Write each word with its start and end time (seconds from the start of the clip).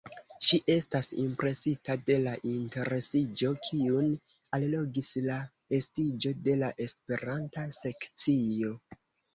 Ŝi 0.45 0.57
estas 0.75 1.09
impresita 1.23 1.97
de 2.07 2.15
la 2.23 2.33
interesiĝo, 2.53 3.53
kiun 3.67 4.09
allogis 4.59 5.13
la 5.29 5.37
estiĝo 5.81 6.35
de 6.51 6.61
la 6.65 6.75
Esperanta 6.89 7.71
sekcio. 7.85 8.77